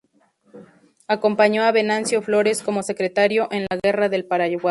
[1.07, 4.57] Acompañó a Venancio Flores, como secretario, en la guerra del Paraguay.